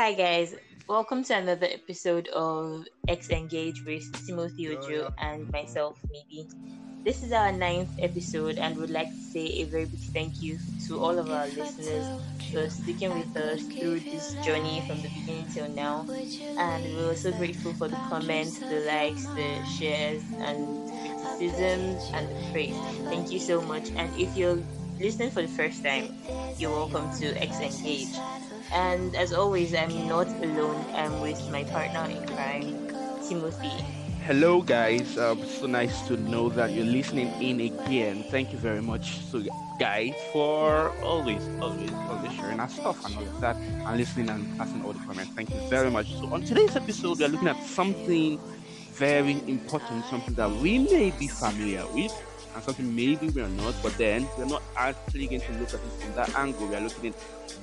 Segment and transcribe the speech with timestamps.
[0.00, 0.54] Hi guys,
[0.88, 6.48] welcome to another episode of X Engage with Timothy Ojo and myself, Maybe.
[7.04, 10.58] This is our ninth episode, and we'd like to say a very big thank you
[10.88, 12.06] to all of our listeners
[12.50, 16.06] for sticking with us through this journey from the beginning till now.
[16.56, 22.52] And we're so grateful for the comments, the likes, the shares, and criticisms, and the
[22.52, 22.76] praise.
[23.10, 23.90] Thank you so much.
[23.90, 24.62] And if you're
[25.00, 26.14] listening for the first time,
[26.58, 28.14] you're welcome to X Engage.
[28.70, 30.84] And as always, I'm not alone.
[30.94, 32.86] I'm with my partner in crime,
[33.26, 33.72] Timothy.
[34.26, 35.16] Hello, guys.
[35.16, 38.24] Um, so nice to know that you're listening in again.
[38.30, 39.42] Thank you very much, so
[39.78, 44.58] guys, for always, always, always sharing our stuff and all of that, and listening and
[44.58, 45.32] passing all the comments.
[45.34, 46.12] Thank you very much.
[46.12, 48.38] So on today's episode, we are looking at something
[48.92, 52.12] very important, something that we may be familiar with,
[52.54, 53.74] and something maybe we are not.
[53.82, 56.66] But then we're not actually going to look at it from that angle.
[56.66, 57.14] We are looking at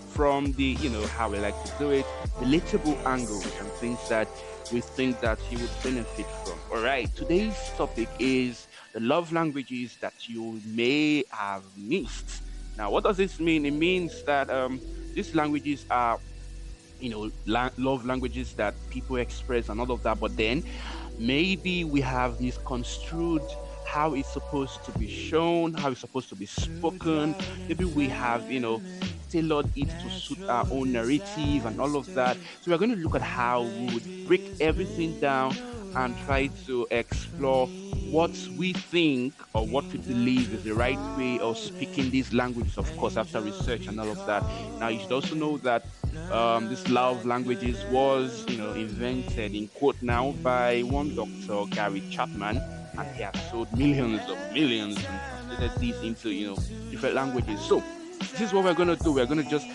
[0.09, 2.05] from the, you know, how we like to do it,
[2.39, 4.27] relatable angles and things that
[4.71, 6.59] we think that you would benefit from.
[6.71, 12.41] All right, today's topic is the love languages that you may have missed.
[12.77, 13.65] Now, what does this mean?
[13.65, 14.81] It means that um,
[15.13, 16.19] these languages are,
[16.99, 20.63] you know, la- love languages that people express and all of that, but then
[21.17, 23.43] maybe we have misconstrued
[23.87, 27.35] how it's supposed to be shown, how it's supposed to be spoken.
[27.67, 28.81] Maybe we have, you know,
[29.29, 32.37] tailored it to suit our own narrative and all of that.
[32.61, 35.55] So we're going to look at how we would break everything down
[35.95, 37.67] and try to explore
[38.11, 42.77] what we think or what we believe is the right way of speaking these languages,
[42.77, 44.43] of course, after research and all of that.
[44.79, 45.85] Now, you should also know that
[46.31, 51.65] um, this love languages was, you know, invented in quote now by one Dr.
[51.73, 52.57] Gary Chapman,
[52.97, 56.57] and he has sold millions of millions and translated these into, you know,
[56.91, 57.59] different languages.
[57.61, 57.83] So,
[58.19, 59.13] this is what we're to do.
[59.13, 59.67] We're to just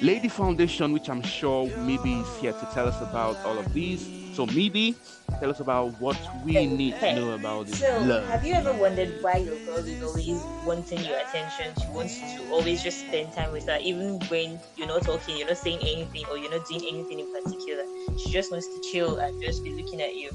[0.00, 4.10] the foundation, which I'm sure maybe is here to tell us about all of these.
[4.30, 4.96] So, maybe
[5.40, 7.08] tell us about what we Hey, need hey.
[7.08, 8.24] to know about this So, love.
[8.28, 11.74] have you ever wondered why your girl is always wanting your attention?
[11.80, 15.36] She wants you to always just spend time with her, even when you're not talking,
[15.36, 17.84] you're not saying anything, or you're not doing anything in particular.
[18.18, 20.30] She just wants to chill and just be looking at you.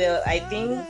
[0.00, 0.88] So, I think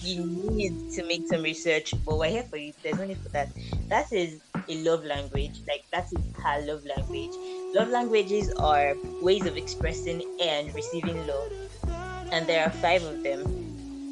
[0.00, 2.72] you need to make some research, but we're here for you.
[2.82, 3.48] There's no need for that.
[3.88, 5.62] That is a love language.
[5.68, 7.32] Like, that is her love language.
[7.74, 11.52] Love languages are ways of expressing and receiving love,
[12.30, 13.44] and there are five of them.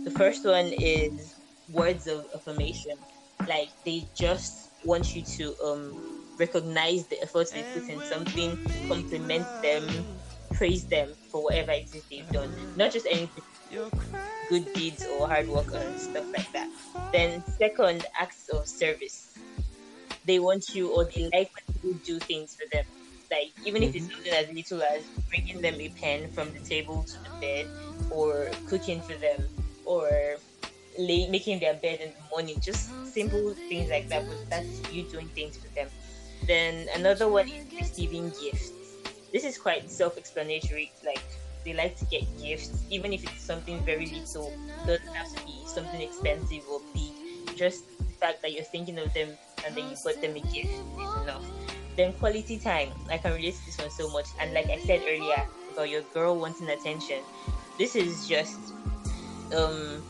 [0.04, 1.34] The first one is
[1.68, 2.96] words of affirmation.
[3.46, 5.98] Like they just want you to um
[6.38, 8.58] recognize the efforts they put in something,
[8.88, 10.06] compliment them,
[10.52, 12.54] praise them for whatever it is they've done.
[12.76, 13.44] Not just anything
[14.48, 16.68] good deeds or hard work and stuff like that.
[17.12, 19.38] Then second, acts of service.
[20.30, 22.86] They want you or they like when you do things for them.
[23.32, 24.14] Like even if it's mm-hmm.
[24.14, 27.66] something as little as bringing them a pen from the table to the bed,
[28.14, 29.42] or cooking for them,
[29.84, 30.06] or
[30.96, 32.62] lay, making their bed in the morning.
[32.62, 34.22] Just simple things like that.
[34.22, 35.88] But that's you doing things for them.
[36.46, 38.70] Then another one is receiving gifts.
[39.32, 40.92] This is quite self-explanatory.
[41.04, 41.26] Like
[41.64, 44.54] they like to get gifts, even if it's something very little.
[44.86, 47.10] Doesn't have to be something expensive or big.
[47.56, 49.34] Just the fact that you're thinking of them
[49.66, 51.44] and then you got them a gift is enough.
[51.96, 52.90] Then quality time.
[53.10, 54.26] I can relate to this one so much.
[54.38, 57.20] And like I said earlier about your girl wanting attention,
[57.78, 58.58] this is just
[59.54, 60.02] um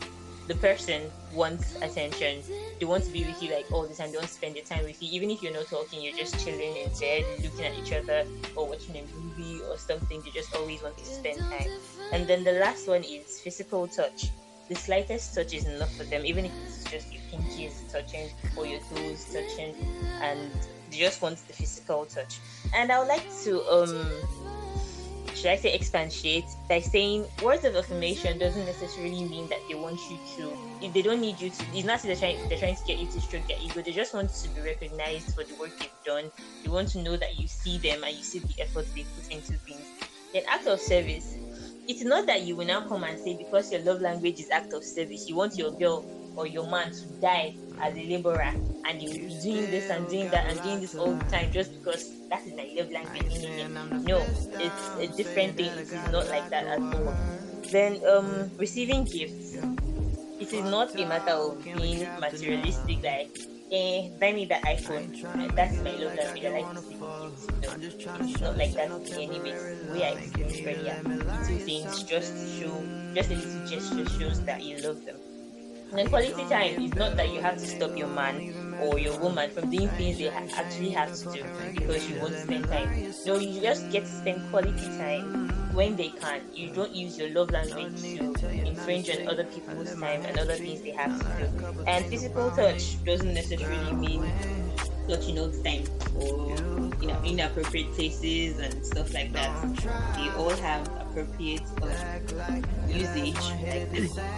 [0.47, 2.43] the person wants attention.
[2.79, 4.11] They want to be with you like all the time.
[4.11, 6.01] They want to spend their time with you, even if you're not talking.
[6.01, 8.25] You're just chilling in bed, looking at each other,
[8.55, 10.21] or watching a movie or something.
[10.25, 11.69] They just always want to spend time.
[12.11, 14.29] And then the last one is physical touch.
[14.71, 18.65] The slightest touch is enough for them, even if it's just your pinkies touching or
[18.65, 19.75] your toes touching,
[20.21, 20.49] and
[20.89, 22.39] they just want the physical touch.
[22.73, 24.09] And I would like to um
[25.35, 29.99] should I say expatiate by saying words of affirmation doesn't necessarily mean that they want
[30.09, 32.75] you to if they don't need you to it's not that they're trying they're trying
[32.75, 35.55] to get you to stroke their ego they just want to be recognized for the
[35.55, 36.31] work they've done
[36.63, 39.31] they want to know that you see them and you see the effort they put
[39.33, 39.81] into things
[40.31, 41.37] then act of service
[41.91, 44.71] it's not that you will now come and say because your love language is act
[44.71, 46.05] of service you want your girl
[46.37, 48.53] or your man to die as a laborer
[48.87, 51.51] and you will be doing this and doing that and doing this all the time
[51.51, 53.43] just because that is my love language
[54.07, 54.23] no
[54.57, 55.71] it's a different thing.
[55.73, 57.13] it is not like that at all.
[57.71, 59.57] then um receiving gifts.
[60.39, 63.37] It is not a matter of being materialistic like
[63.71, 65.07] eh buy me that iphone.
[65.55, 66.97] That's my love language i like to see
[68.19, 69.55] it's not like that anyway.
[69.81, 74.61] The way i explained earlier little things just show just a little gesture shows that
[74.63, 75.17] you love them.
[75.97, 78.43] And quality time is not that you have to stop your man
[78.77, 82.39] or your woman from doing things they actually have to do because you want to
[82.39, 82.89] spend time.
[83.25, 86.41] No, you just get to spend quality time when they can.
[86.53, 90.81] You don't use your love language to infringe on other people's time and other things
[90.81, 91.83] they have to do.
[91.87, 94.31] And physical touch doesn't necessarily mean
[95.07, 95.83] touching all the time
[96.15, 96.55] or
[97.01, 99.51] you know inappropriate places and stuff like that.
[100.15, 103.37] They all have appropriate uh, usage.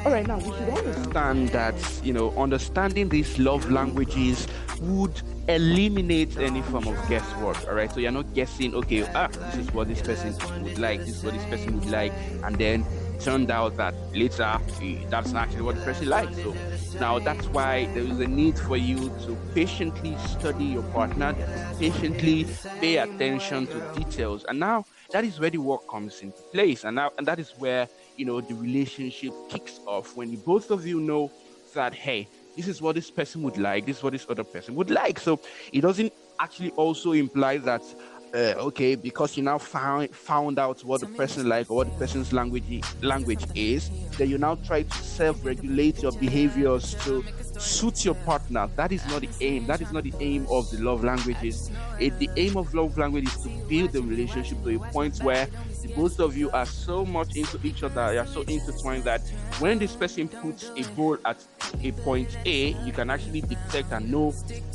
[0.05, 4.47] All right, now we should understand that you know understanding these love languages
[4.81, 7.57] would eliminate any form of guesswork.
[7.67, 8.73] All right, so you're not guessing.
[8.75, 10.99] Okay, ah, this is what this person would like.
[10.99, 12.85] This is what this person would like, and then
[13.19, 16.35] turned out that later eh, that's actually what the person likes.
[16.37, 16.53] So
[16.99, 21.35] now that's why there is a need for you to patiently study your partner,
[21.79, 22.47] patiently
[22.81, 26.99] pay attention to details, and now that is where the work comes into place, and
[26.99, 27.87] and that is where
[28.17, 31.31] you know the relationship kicks off when both of you know
[31.75, 32.27] that hey,
[32.57, 35.19] this is what this person would like, this is what this other person would like.
[35.19, 35.39] So
[35.71, 37.83] it doesn't actually also imply that
[38.33, 41.97] uh, okay, because you now found found out what the person like or what the
[41.99, 47.23] person's language language is, then you now try to self-regulate your behaviors to
[47.57, 48.69] suit your partner.
[48.75, 49.65] That is not the aim.
[49.67, 51.71] That is not the aim of the love languages.
[51.99, 55.47] It, the aim of love language is to build the relationship to a point where
[55.95, 59.21] both of you are so much into each other, you are so intertwined that
[59.59, 61.45] when this person puts a goal at
[61.81, 64.31] a point A, you can actually detect and know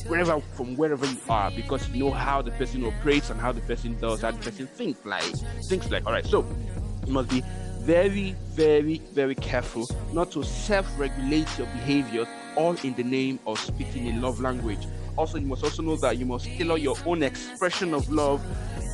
[0.07, 3.61] wherever from wherever you are because you know how the person operates and how the
[3.63, 5.25] person does, how the person thinks like
[5.65, 6.27] things like all right.
[6.27, 6.47] So
[7.07, 7.43] you must be
[7.89, 12.27] very, very, very careful not to self-regulate your behavior
[12.59, 14.87] all in the name of speaking a love language.
[15.17, 18.45] Also, you must also know that you must tailor your own expression of love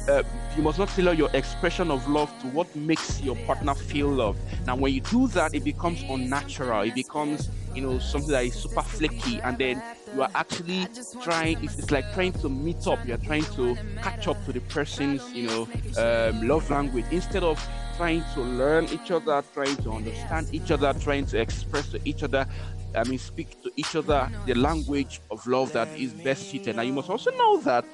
[0.08, 0.22] uh,
[0.56, 4.38] you must not tailor your expression of love to what makes your partner feel loved.
[4.66, 6.82] Now, when you do that, it becomes unnatural.
[6.82, 9.82] It becomes, you know, something that is super flaky, and then
[10.14, 10.86] you are actually
[11.22, 11.62] trying.
[11.64, 13.04] It's, it's like trying to meet up.
[13.06, 17.42] You are trying to catch up to the person's, you know, um, love language instead
[17.42, 17.58] of
[17.96, 22.22] trying to learn each other, trying to understand each other, trying to express to each
[22.22, 22.46] other.
[22.94, 26.76] I mean, speak to each other the language of love that is best suited.
[26.76, 27.86] Now, you must also know that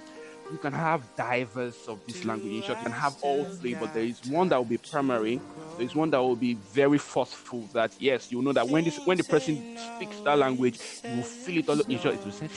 [0.49, 2.69] you can have diverse of this language.
[2.69, 5.43] You can have all three, but there is one that will be primary.
[5.77, 7.71] There is one that will be very forceful.
[7.73, 11.23] That yes, you know that when this when the person speaks that language, you will
[11.25, 11.81] feel it all.
[11.81, 12.53] It will send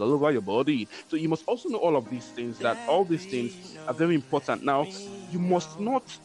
[0.00, 0.88] all over your body.
[1.08, 2.60] So you must also know all of these things.
[2.60, 4.62] That all these things are very important.
[4.64, 4.88] Now,
[5.26, 6.18] you must not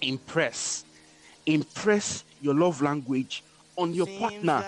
[0.00, 0.84] impress
[1.46, 3.44] impress your love language
[3.78, 4.64] on your partner.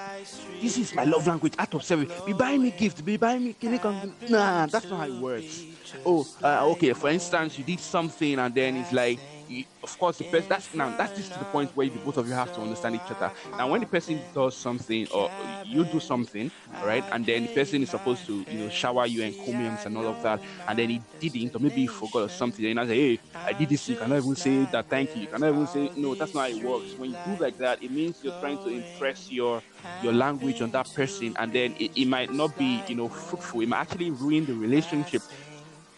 [0.62, 2.08] This is my love language out of service.
[2.22, 3.56] Be buying me gift, be buying me
[4.28, 5.64] Nah, that's not how it works.
[6.06, 6.92] Oh, uh, okay.
[6.92, 9.18] For instance, you did something and then it's like
[9.82, 12.26] of course, the person that's now that's just to the point where the both of
[12.26, 13.30] you have to understand each other.
[13.58, 15.30] Now, when the person does something or
[15.62, 16.50] you do something,
[16.80, 19.96] right, and then the person is supposed to you know shower you and encomiums and
[19.96, 22.86] all of that, and then he didn't, or maybe he forgot or something, and I
[22.86, 23.88] say, hey, I did this.
[23.88, 25.22] You cannot even say that thank you.
[25.22, 26.14] You cannot even say no.
[26.14, 26.96] That's not how it works.
[26.96, 29.62] When you do like that, it means you're trying to impress your
[29.98, 33.60] your language on that person, and then it, it might not be you know fruitful.
[33.60, 35.22] It might actually ruin the relationship.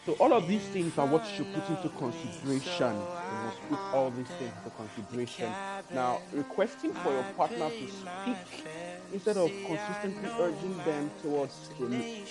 [0.05, 3.79] So all of these things are what you should put into consideration You must put
[3.93, 5.49] all these things into consideration.
[5.93, 8.67] Now, requesting for your partner to speak
[9.13, 11.69] instead of consistently urging them towards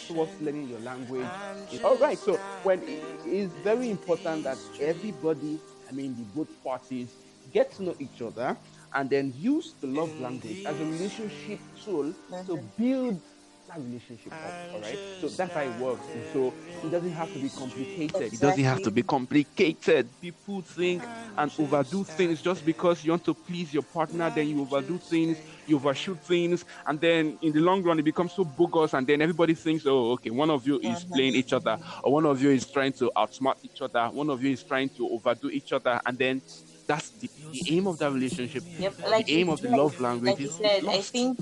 [0.07, 1.27] towards learning your language.
[1.83, 2.19] All right.
[2.19, 5.59] So when it is very important that everybody,
[5.89, 7.09] I mean the both parties,
[7.53, 8.55] get to know each other
[8.95, 12.13] and then use the love language as a relationship tool
[12.47, 13.21] to build
[13.81, 14.75] relationship up.
[14.75, 14.99] All right.
[15.21, 16.07] So that's how it works.
[16.13, 18.33] And so it doesn't have to be complicated.
[18.33, 20.09] It doesn't have to be complicated.
[20.21, 21.03] People think
[21.37, 24.31] and overdo things just because you want to please your partner.
[24.31, 28.33] Then you overdo things, you overshoot things, and then in the long run it becomes
[28.33, 28.95] so bogus.
[28.95, 32.27] And then everybody thinks, oh, okay, one of you is playing each other, or one
[32.27, 35.49] of you is trying to outsmart each other, one of you is trying to overdo
[35.51, 36.43] each other, and then
[36.87, 38.63] that's the, the aim of that relationship.
[38.79, 40.41] Yep, like the aim of the love language.
[40.41, 41.39] Like said, I think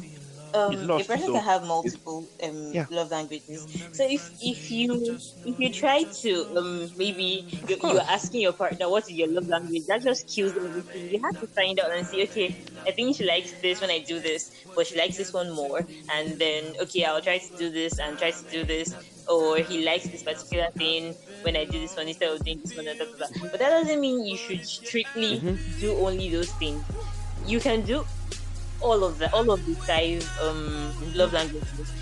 [0.54, 2.86] um, a person can have multiple um, yeah.
[2.90, 3.66] love languages.
[3.92, 8.88] So if if you if you try to um, maybe you, you're asking your partner
[8.88, 11.10] what is your love language, that just kills everything.
[11.10, 12.22] You have to find out and see.
[12.24, 15.52] Okay, I think she likes this when I do this, but she likes this one
[15.52, 15.86] more.
[16.12, 18.94] And then okay, I'll try to do this and try to do this.
[19.28, 22.74] Or he likes this particular thing when I do this one instead of doing this
[22.74, 22.86] one.
[22.86, 23.50] Blah, blah, blah.
[23.50, 25.80] But that doesn't mean you should strictly mm-hmm.
[25.80, 26.82] do only those things.
[27.46, 28.04] You can do
[28.80, 31.92] all of the all of these guys um love languages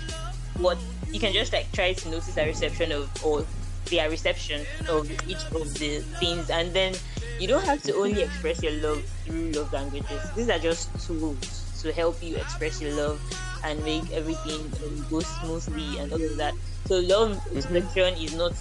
[0.57, 0.77] What
[1.11, 3.45] you can just like try to notice a reception of or
[3.85, 6.93] their reception of each of the things and then
[7.39, 11.65] you don't have to only express your love through love languages these are just tools
[11.81, 13.19] to help you express your love
[13.63, 16.53] and make everything um, go smoothly and all of that.
[16.85, 18.53] So love expression is not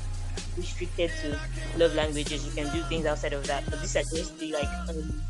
[0.56, 1.38] restricted to
[1.76, 2.44] love languages.
[2.44, 5.22] You can do things outside of that, but these are just the like um,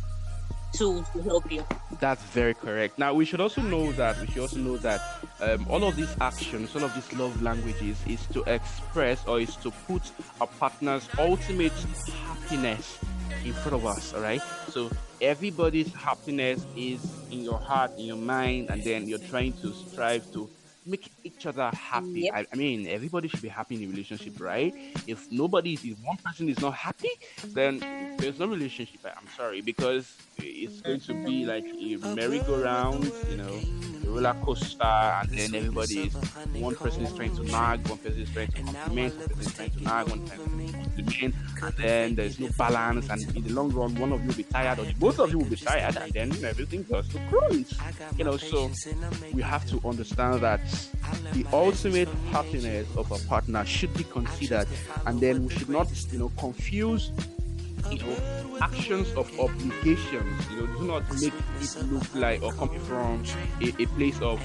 [0.73, 1.65] tools to help you.
[2.01, 2.99] That's very correct.
[2.99, 5.01] Now we should also know that we should also know that
[5.41, 9.57] um, all of these actions, all of these love languages, is to express or is
[9.57, 10.03] to put
[10.41, 11.73] a partner's ultimate
[12.25, 12.99] happiness
[13.45, 14.15] in front of us.
[14.15, 14.43] All right.
[14.69, 19.73] So everybody's happiness is in your heart, in your mind, and then you're trying to
[19.73, 20.49] strive to
[20.89, 22.23] make each other happy.
[22.23, 22.35] Yep.
[22.35, 24.75] I, I mean, everybody should be happy in a relationship, right?
[25.07, 27.11] If nobody, if one person is not happy,
[27.49, 27.81] then
[28.19, 29.01] there's no relationship.
[29.05, 33.61] I'm sorry, because it's going to be like a merry-go-round, you know,
[34.05, 36.15] a roller coaster, and then everybody is
[36.55, 39.55] one person is trying to nag, one person is trying to compliment, one person is
[39.55, 41.35] trying to nag, one person is trying and
[41.77, 44.79] then there's no balance, and in the long run, one of you will be tired,
[44.79, 47.73] or both of you will be tired, and then everything goes to crunch.
[48.17, 48.71] You know, so
[49.33, 50.61] we have to understand that
[51.33, 54.69] the ultimate happiness of a partner should be considered,
[55.07, 57.13] and then we should not, you know, confuse
[57.91, 60.51] you know, actions of obligations.
[60.51, 63.25] You know, do not make it look like or come from
[63.61, 64.41] a, a place of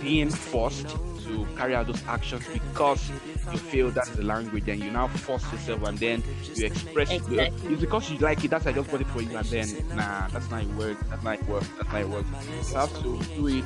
[0.00, 0.96] being forced
[1.28, 3.10] to carry out those actions because
[3.52, 6.22] you feel that's the language and you now force yourself and then
[6.54, 7.16] you express it.
[7.16, 7.72] Exactly.
[7.72, 10.28] It's because you like it, that's I just got it for you and then nah,
[10.28, 12.26] that's not it work, that's not it work, that's not it work.
[12.68, 13.64] You have to do it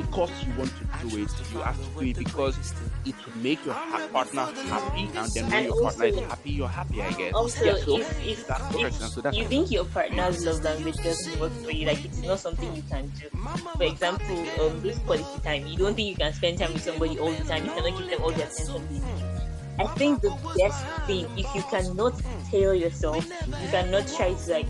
[0.00, 1.30] because you want to do it.
[1.52, 2.56] You have to do it because
[3.04, 3.74] it will make your
[4.12, 7.32] partner happy and then when And your partner is happy, you're happy, I guess.
[7.34, 9.08] Also, yeah, so if, if, person.
[9.08, 12.74] So you think your partner's love language doesn't work for you, like it's not something
[12.74, 13.28] you can do.
[13.76, 17.18] For example, um, this quality time, you don't think you can spend time with somebody
[17.18, 19.30] all the time, you cannot give them all the attention they need.
[19.78, 24.66] I think the best thing, if you cannot tell yourself, you cannot try to like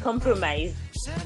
[0.00, 0.74] compromise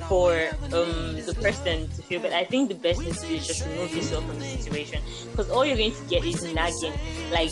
[0.09, 0.33] for
[0.73, 3.67] um the person to feel but I think the best thing to do is just
[3.67, 5.03] remove yourself from the situation.
[5.31, 6.95] Because all you're going to get is nagging.
[7.31, 7.51] Like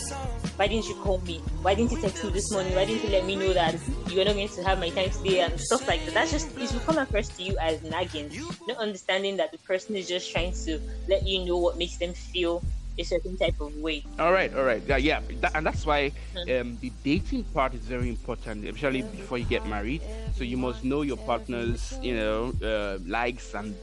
[0.57, 1.39] why didn't you call me?
[1.61, 2.73] Why didn't you text me this morning?
[2.73, 3.75] Why didn't you let me know that
[4.09, 5.41] you're not going to have my time today?
[5.41, 6.13] And stuff like that.
[6.15, 8.31] That's just it will come across to you as nagging.
[8.67, 12.13] Not understanding that the person is just trying to let you know what makes them
[12.13, 12.63] feel
[12.99, 16.11] a certain type of way All right, all right, yeah, yeah, that, and that's why
[16.35, 16.61] Mhm.
[16.61, 20.03] um, the dating part is very important, especially before you get married.
[20.31, 23.77] So you must know your partner's, you know, uh, likes and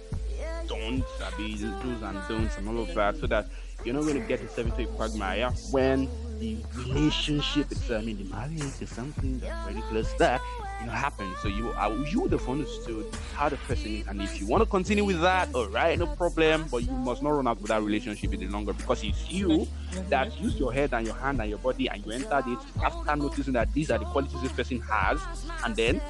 [0.66, 3.46] don'ts, I mean, do's and don'ts, and all of that, so that
[3.82, 8.24] you're not going to get yourself into a quagmire when the relationship I mean, the
[8.24, 10.40] marriage is something that's to that,
[10.84, 11.36] you know, happens.
[11.40, 14.62] So you, are you would have understood how the person is, and if you want
[14.62, 16.66] to continue with that, all right, no problem.
[16.70, 19.66] But you must not run out with that relationship any longer because it's you
[20.08, 23.16] that use your head and your hand and your body and you entered it after
[23.16, 25.20] noticing that these are the qualities this person has
[25.64, 26.00] and then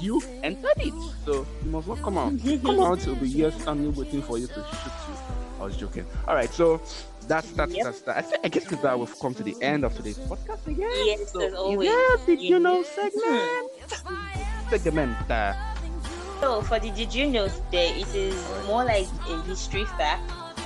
[0.00, 0.94] you entered it.
[1.24, 2.32] So you must not come out.
[2.62, 5.14] come out it'll be years standing waiting for you to shoot you.
[5.60, 6.06] I was joking.
[6.26, 6.80] All right, so
[7.26, 7.84] that's that's Yep.
[7.84, 8.16] that's that.
[8.18, 10.90] I, think, I guess with that we've come to the end of today's podcast again.
[11.04, 11.88] Yes, so, as always.
[11.88, 13.70] Yeah, did you know segment?
[14.70, 15.16] segment.
[15.30, 15.54] Uh,
[16.40, 18.34] So for the did you know today, it is
[18.66, 20.22] more like a history fact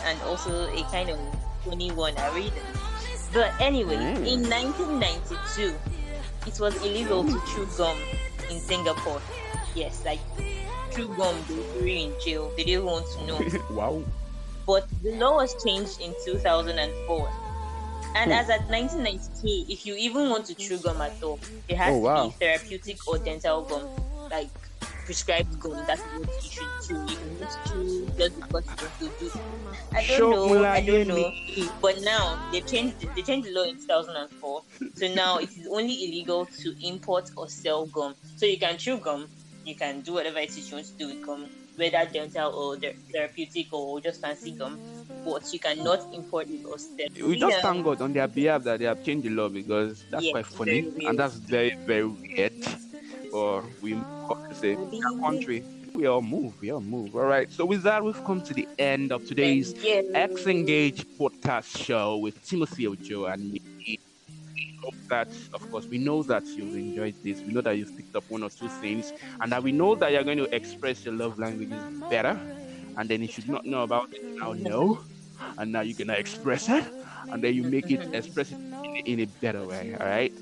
[0.06, 1.18] and also a kind of
[1.64, 2.52] funny one I read.
[3.34, 4.24] But anyway, Mm.
[4.26, 5.74] in 1992,
[6.46, 7.98] it was illegal to chew gum
[8.50, 9.20] in Singapore.
[9.74, 10.20] Yes, like
[10.94, 12.50] chew gum, they threw you in jail.
[12.56, 13.38] They didn't want to know.
[13.76, 14.02] wow.
[14.66, 17.28] But the law was changed in 2004.
[18.16, 18.38] And Hmm.
[18.38, 21.98] as at 1992, if you even want to chew gum at all, it has Oh,
[21.98, 22.16] wow.
[22.24, 23.88] to be therapeutic or dental gum,
[24.30, 24.50] like
[25.04, 25.84] prescribed gum.
[25.86, 27.06] That's what you should chew.
[27.06, 29.30] You can just chew just because you want to do.
[29.94, 30.64] I don't know.
[30.64, 31.32] I don't know.
[31.80, 33.00] But now they changed.
[33.14, 34.62] They changed the law in 2004.
[34.94, 38.14] So now it is only illegal to import or sell gum.
[38.36, 39.28] So you can chew gum.
[39.64, 42.76] You can do whatever it is you want to do with gum, whether dental or
[42.76, 44.78] the- therapeutic or just fancy gum.
[45.24, 47.06] But you cannot import it or sell.
[47.28, 47.62] We just Yeah.
[47.62, 50.46] thank God on their behalf that they have changed the law because that's Yes, quite
[50.46, 52.52] funny and that's very very weird.
[53.32, 53.96] Or we
[54.52, 55.64] say our country.
[55.94, 57.14] We all move, we all move.
[57.16, 57.50] All right.
[57.50, 59.74] So with that, we've come to the end of today's.
[60.14, 63.60] X Engage podcast show with Timothy Ojo and me.
[64.86, 67.44] Hope that, of course, we know that you've enjoyed this.
[67.46, 70.12] We know that you've picked up one or two things, and that we know that
[70.12, 72.40] you're going to express your love languages better.
[72.96, 75.00] And then you should not know about it, now know,
[75.58, 76.84] and now you're gonna express it,
[77.30, 78.58] and then you make it express it
[79.06, 79.94] in, in a better way.
[80.00, 80.32] All right.